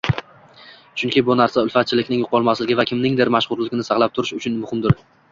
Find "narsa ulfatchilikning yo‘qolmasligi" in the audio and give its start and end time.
1.41-2.77